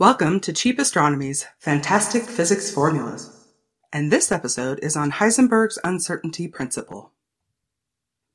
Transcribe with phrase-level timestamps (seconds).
[0.00, 3.46] Welcome to Cheap Astronomy's Fantastic Physics Formulas.
[3.92, 7.12] And this episode is on Heisenberg's uncertainty principle.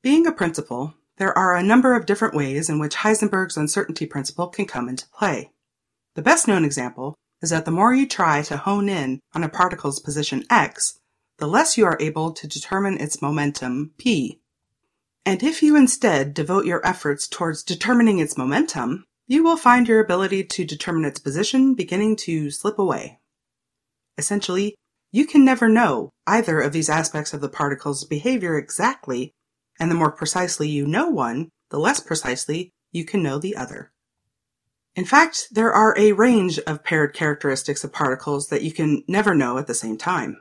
[0.00, 4.46] Being a principle, there are a number of different ways in which Heisenberg's uncertainty principle
[4.46, 5.50] can come into play.
[6.14, 9.48] The best known example is that the more you try to hone in on a
[9.48, 11.00] particle's position x,
[11.38, 14.40] the less you are able to determine its momentum p.
[15.24, 20.00] And if you instead devote your efforts towards determining its momentum, you will find your
[20.00, 23.18] ability to determine its position beginning to slip away.
[24.16, 24.74] Essentially,
[25.10, 29.32] you can never know either of these aspects of the particle's behavior exactly,
[29.80, 33.92] and the more precisely you know one, the less precisely you can know the other.
[34.94, 39.34] In fact, there are a range of paired characteristics of particles that you can never
[39.34, 40.40] know at the same time.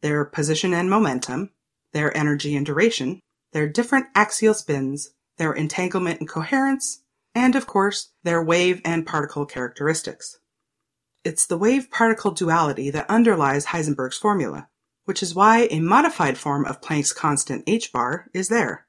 [0.00, 1.50] Their position and momentum,
[1.92, 3.20] their energy and duration,
[3.52, 7.02] their different axial spins, their entanglement and coherence,
[7.34, 10.38] and of course, their wave and particle characteristics.
[11.24, 14.68] It's the wave-particle duality that underlies Heisenberg's formula,
[15.04, 18.86] which is why a modified form of Planck's constant h bar is there.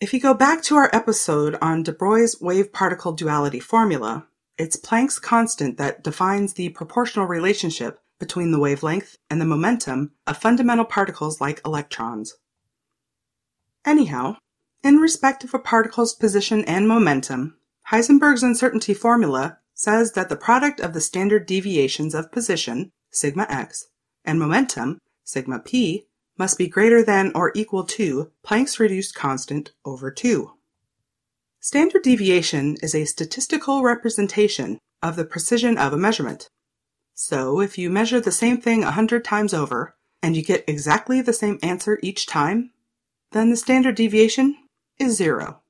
[0.00, 4.26] If you go back to our episode on de Broglie's wave-particle duality formula,
[4.58, 10.38] it's Planck's constant that defines the proportional relationship between the wavelength and the momentum of
[10.38, 12.34] fundamental particles like electrons.
[13.84, 14.36] Anyhow,
[14.82, 17.56] in respect of a particle's position and momentum,
[17.90, 23.86] Heisenberg's uncertainty formula says that the product of the standard deviations of position, sigma x,
[24.24, 26.06] and momentum, sigma p,
[26.36, 30.50] must be greater than or equal to Planck's reduced constant over 2.
[31.60, 36.48] Standard deviation is a statistical representation of the precision of a measurement.
[37.14, 41.22] So if you measure the same thing a hundred times over and you get exactly
[41.22, 42.72] the same answer each time,
[43.30, 44.56] then the standard deviation
[44.98, 45.62] is zero.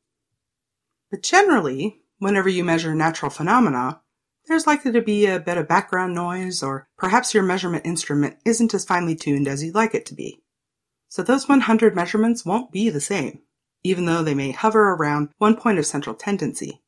[1.11, 4.01] But generally, Whenever you measure natural phenomena,
[4.47, 8.73] there's likely to be a bit of background noise, or perhaps your measurement instrument isn't
[8.73, 10.41] as finely tuned as you'd like it to be.
[11.09, 13.41] So those 100 measurements won't be the same,
[13.83, 16.83] even though they may hover around one point of central tendency.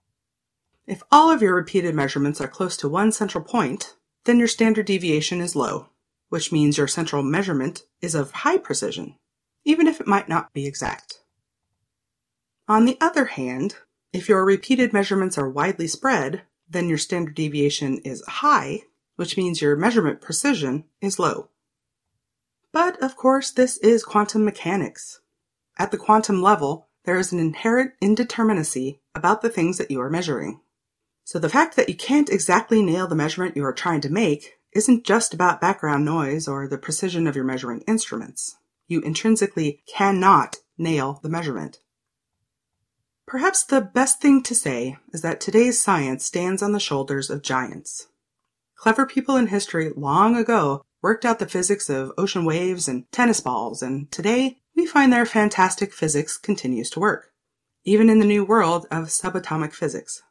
[0.87, 3.95] If all of your repeated measurements are close to one central point,
[4.25, 5.89] then your standard deviation is low,
[6.29, 9.17] which means your central measurement is of high precision,
[9.65, 11.21] even if it might not be exact.
[12.67, 13.77] On the other hand,
[14.13, 18.83] if your repeated measurements are widely spread, then your standard deviation is high,
[19.17, 21.49] which means your measurement precision is low.
[22.73, 25.21] But of course, this is quantum mechanics.
[25.79, 30.11] At the quantum level, there is an inherent indeterminacy about the things that you are
[30.11, 30.61] measuring.
[31.25, 34.55] So the fact that you can't exactly nail the measurement you are trying to make
[34.73, 38.57] isn't just about background noise or the precision of your measuring instruments.
[38.87, 41.81] You intrinsically cannot nail the measurement.
[43.29, 47.43] Perhaps the best thing to say is that today's science stands on the shoulders of
[47.43, 48.07] giants.
[48.75, 53.41] Clever people in history long ago worked out the physics of ocean waves and tennis
[53.41, 57.31] balls, and today we find their fantastic physics continues to work,
[57.85, 60.23] even in the new world of subatomic physics.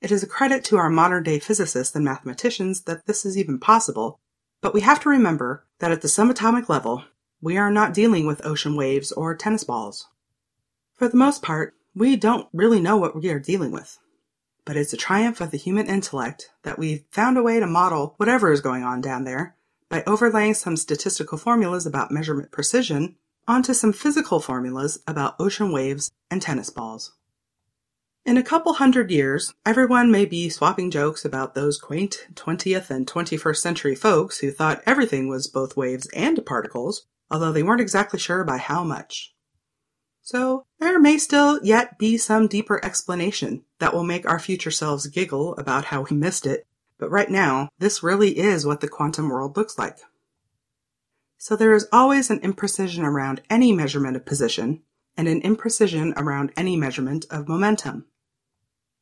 [0.00, 3.60] It is a credit to our modern day physicists and mathematicians that this is even
[3.60, 4.18] possible,
[4.62, 7.04] but we have to remember that at the subatomic level,
[7.42, 10.08] we are not dealing with ocean waves or tennis balls.
[10.94, 13.98] For the most part, we don't really know what we are dealing with.
[14.64, 18.14] But it's a triumph of the human intellect that we've found a way to model
[18.16, 19.56] whatever is going on down there
[19.88, 23.16] by overlaying some statistical formulas about measurement precision
[23.48, 27.12] onto some physical formulas about ocean waves and tennis balls.
[28.24, 33.06] In a couple hundred years, everyone may be swapping jokes about those quaint 20th and
[33.06, 38.18] 21st century folks who thought everything was both waves and particles, although they weren't exactly
[38.18, 39.34] sure by how much.
[40.32, 45.08] So there may still yet be some deeper explanation that will make our future selves
[45.08, 46.68] giggle about how we missed it,
[46.98, 49.98] but right now, this really is what the quantum world looks like.
[51.36, 54.82] So there is always an imprecision around any measurement of position,
[55.16, 58.06] and an imprecision around any measurement of momentum.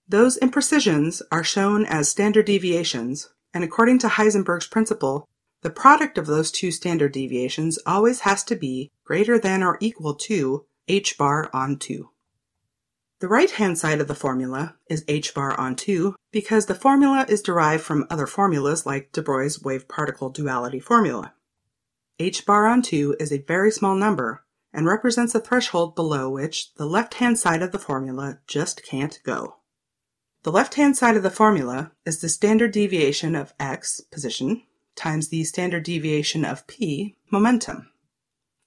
[0.09, 5.29] Those imprecisions are shown as standard deviations, and according to Heisenberg's principle,
[5.61, 10.15] the product of those two standard deviations always has to be greater than or equal
[10.15, 12.09] to h bar on 2.
[13.21, 17.43] The right-hand side of the formula is h bar on 2 because the formula is
[17.43, 21.35] derived from other formulas like de Broglie's wave-particle duality formula.
[22.19, 26.75] h bar on 2 is a very small number and represents a threshold below which
[26.75, 29.57] the left-hand side of the formula just can't go.
[30.45, 34.63] The left-hand side of the formula is the standard deviation of x, position,
[34.95, 37.91] times the standard deviation of p, momentum.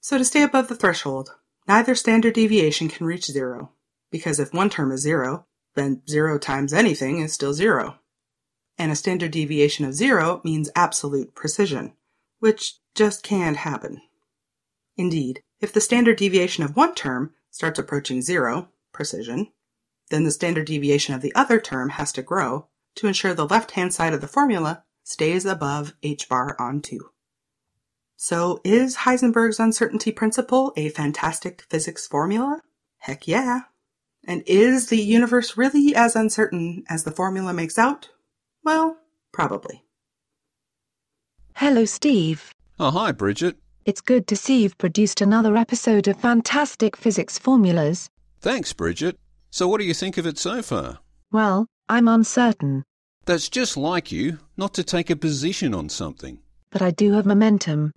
[0.00, 1.34] So to stay above the threshold,
[1.68, 3.72] Neither standard deviation can reach zero,
[4.10, 7.98] because if one term is zero, then zero times anything is still zero.
[8.78, 11.92] and a standard deviation of zero means absolute precision,
[12.40, 14.00] which just can't happen.
[14.96, 19.52] Indeed, if the standard deviation of one term starts approaching zero, precision,
[20.10, 22.66] then the standard deviation of the other term has to grow
[22.96, 27.11] to ensure the left-hand side of the formula stays above h bar on 2.
[28.24, 32.60] So is Heisenberg's uncertainty principle a fantastic physics formula?
[32.98, 33.62] Heck yeah.
[34.24, 38.10] And is the universe really as uncertain as the formula makes out?
[38.62, 38.96] Well,
[39.32, 39.82] probably.
[41.56, 42.54] Hello, Steve.
[42.78, 43.56] Oh, hi, Bridget.
[43.86, 48.08] It's good to see you've produced another episode of Fantastic Physics Formulas.
[48.40, 49.18] Thanks, Bridget.
[49.50, 51.00] So, what do you think of it so far?
[51.32, 52.84] Well, I'm uncertain,
[53.24, 56.38] That's just like you, not to take a position on something.
[56.70, 57.90] but I do have momentum.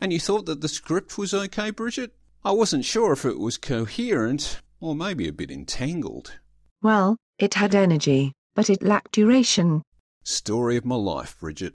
[0.00, 2.14] And you thought that the script was okay, Bridget?
[2.42, 6.38] I wasn't sure if it was coherent or maybe a bit entangled.
[6.82, 9.82] Well, it had energy, but it lacked duration.
[10.24, 11.74] Story of my life, Bridget.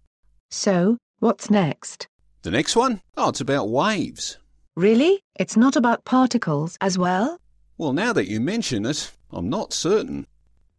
[0.50, 2.08] So, what's next?
[2.42, 3.02] The next one?
[3.16, 4.38] Oh, it's about waves.
[4.76, 5.22] Really?
[5.40, 7.40] It's not about particles as well?
[7.78, 10.26] Well, now that you mention it, I'm not certain.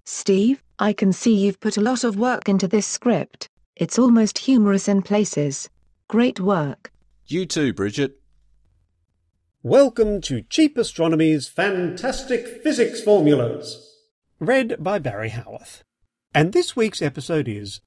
[0.05, 3.49] Steve, I can see you've put a lot of work into this script.
[3.77, 5.69] It's almost humorous in places.
[6.09, 6.91] Great work.
[7.29, 8.21] You too, Bridget.
[9.61, 13.97] Welcome to Cheap Astronomy's Fantastic Physics Formulas,
[14.39, 15.83] read by Barry Howarth.
[16.33, 17.81] And this week's episode is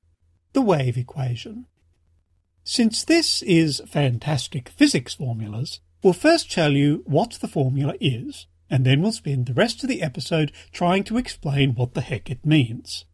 [0.51, 1.67] The Wave Equation.
[2.65, 8.85] Since this is Fantastic Physics Formulas, we'll first tell you what the formula is, and
[8.85, 12.45] then we'll spend the rest of the episode trying to explain what the heck it
[12.45, 13.05] means.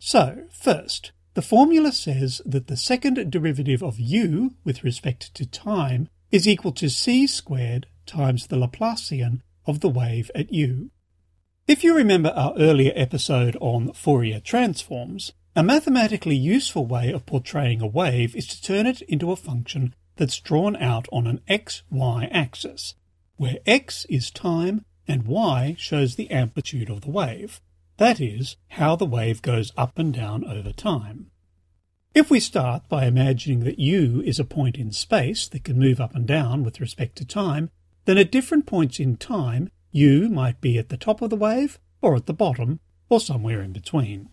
[0.00, 6.08] So, first, the formula says that the second derivative of u with respect to time
[6.30, 10.90] is equal to c squared times the Laplacian of the wave at u.
[11.66, 17.80] If you remember our earlier episode on Fourier transforms, a mathematically useful way of portraying
[17.80, 22.28] a wave is to turn it into a function that's drawn out on an xy
[22.30, 22.94] axis,
[23.36, 27.60] where x is time and y shows the amplitude of the wave.
[28.02, 31.30] That is, how the wave goes up and down over time.
[32.16, 36.00] If we start by imagining that u is a point in space that can move
[36.00, 37.70] up and down with respect to time,
[38.04, 41.78] then at different points in time, u might be at the top of the wave,
[42.00, 44.30] or at the bottom, or somewhere in between.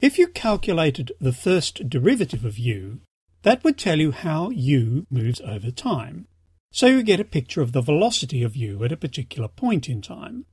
[0.00, 2.98] If you calculated the first derivative of u,
[3.42, 6.26] that would tell you how u moves over time.
[6.72, 10.02] So you get a picture of the velocity of u at a particular point in
[10.02, 10.46] time.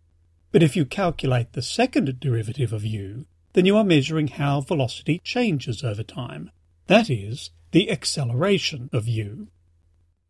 [0.51, 5.19] But if you calculate the second derivative of u, then you are measuring how velocity
[5.24, 6.51] changes over time.
[6.88, 9.50] That is, the acceleration of u.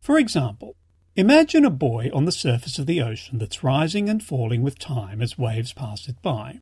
[0.00, 0.76] For example,
[1.16, 5.22] imagine a buoy on the surface of the ocean that's rising and falling with time
[5.22, 6.60] as waves pass it by.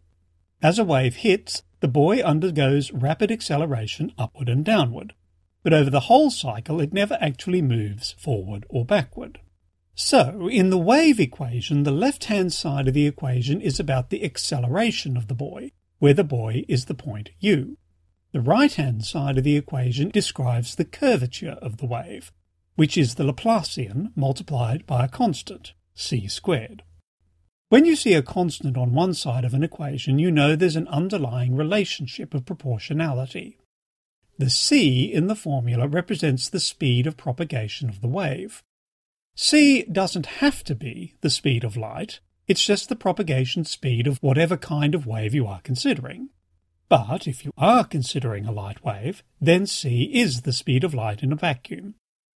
[0.62, 5.14] As a wave hits, the buoy undergoes rapid acceleration upward and downward,
[5.62, 9.40] but over the whole cycle it never actually moves forward or backward.
[10.00, 15.16] So, in the wave equation, the left-hand side of the equation is about the acceleration
[15.16, 17.76] of the buoy, where the buoy is the point u.
[18.30, 22.30] The right-hand side of the equation describes the curvature of the wave,
[22.76, 26.84] which is the Laplacian multiplied by a constant, c squared.
[27.68, 30.86] When you see a constant on one side of an equation, you know there's an
[30.86, 33.58] underlying relationship of proportionality.
[34.38, 38.62] The c in the formula represents the speed of propagation of the wave.
[39.40, 42.18] C doesn't have to be the speed of light,
[42.49, 46.30] it's just the propagation speed of whatever kind of wave you are considering.
[46.88, 51.23] But if you are considering a light wave, then c is the speed of light
[51.23, 51.95] in a vacuum,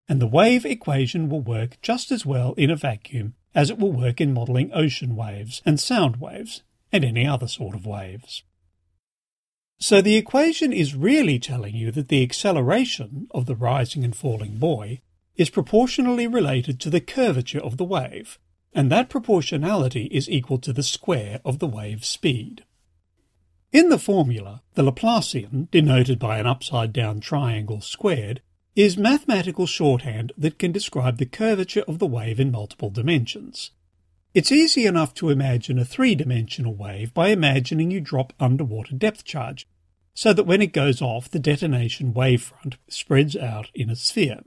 [0.07, 3.91] and the wave equation will work just as well in a vacuum as it will
[3.91, 8.43] work in modelling ocean waves and sound waves and any other sort of waves.
[9.79, 14.59] So the equation is really telling you that the acceleration of the rising and falling
[14.59, 15.01] buoy
[15.41, 18.37] is proportionally related to the curvature of the wave,
[18.73, 22.63] and that proportionality is equal to the square of the wave speed.
[23.71, 28.43] In the formula, the Laplacian, denoted by an upside-down triangle squared,
[28.75, 33.71] is mathematical shorthand that can describe the curvature of the wave in multiple dimensions.
[34.35, 39.67] It's easy enough to imagine a three-dimensional wave by imagining you drop underwater depth charge,
[40.13, 44.41] so that when it goes off, the detonation wavefront spreads out in a sphere.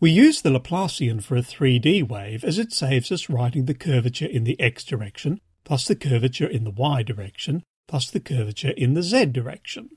[0.00, 4.24] We use the Laplacian for a 3D wave as it saves us writing the curvature
[4.24, 8.94] in the x direction, plus the curvature in the y direction, plus the curvature in
[8.94, 9.90] the z direction.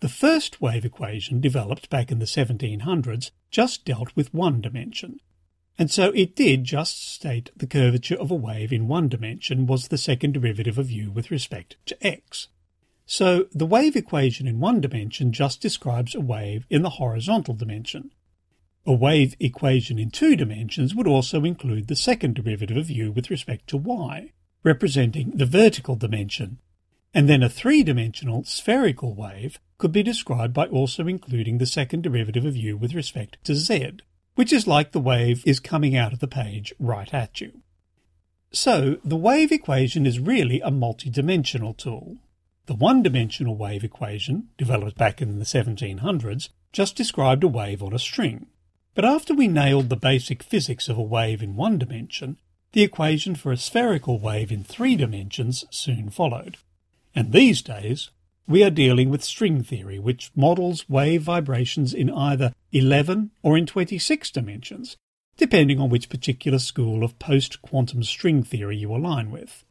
[0.00, 5.20] The first wave equation, developed back in the 1700s, just dealt with one dimension.
[5.78, 9.88] And so it did just state the curvature of a wave in one dimension was
[9.88, 12.48] the second derivative of u with respect to x.
[13.06, 18.10] So the wave equation in one dimension just describes a wave in the horizontal dimension.
[18.86, 23.30] A wave equation in two dimensions would also include the second derivative of u with
[23.30, 26.58] respect to y, representing the vertical dimension.
[27.14, 32.44] And then a three-dimensional spherical wave could be described by also including the second derivative
[32.44, 33.90] of u with respect to z,
[34.34, 37.62] which is like the wave is coming out of the page right at you.
[38.52, 42.18] So, the wave equation is really a multidimensional tool.
[42.66, 47.98] The one-dimensional wave equation, developed back in the 1700s, just described a wave on a
[47.98, 48.46] string.
[48.94, 52.38] But after we nailed the basic physics of a wave in one dimension,
[52.72, 56.56] the equation for a spherical wave in three dimensions soon followed.
[57.14, 58.10] And these days,
[58.46, 63.66] we are dealing with string theory, which models wave vibrations in either 11 or in
[63.66, 64.96] 26 dimensions,
[65.36, 69.64] depending on which particular school of post quantum string theory you align with.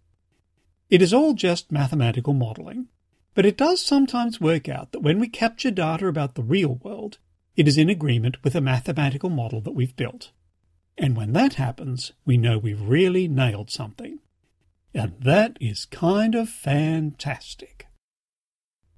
[0.89, 2.87] It is all just mathematical modelling,
[3.35, 7.19] but it does sometimes work out that when we capture data about the real world,
[7.55, 10.31] it is in agreement with a mathematical model that we've built.
[10.97, 14.19] And when that happens, we know we've really nailed something.
[14.93, 17.87] And that is kind of fantastic.